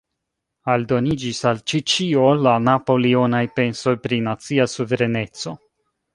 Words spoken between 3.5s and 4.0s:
pensoj